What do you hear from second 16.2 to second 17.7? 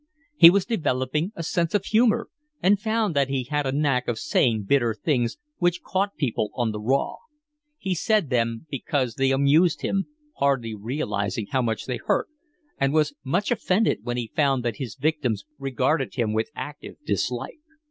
with active dislike.